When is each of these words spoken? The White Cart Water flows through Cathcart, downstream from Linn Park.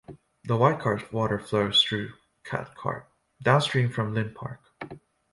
The 0.45 0.57
White 0.57 0.79
Cart 0.79 1.13
Water 1.13 1.37
flows 1.37 1.83
through 1.83 2.13
Cathcart, 2.43 3.07
downstream 3.43 3.91
from 3.91 4.15
Linn 4.15 4.33
Park. 4.33 4.59